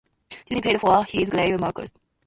Disney 0.47 0.61
paid 0.63 0.81
for 0.81 1.05
his 1.05 1.29
grave 1.29 1.59
marker. 1.59 1.83